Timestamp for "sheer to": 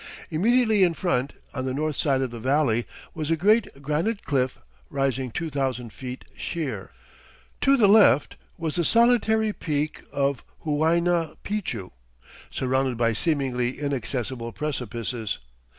6.35-7.77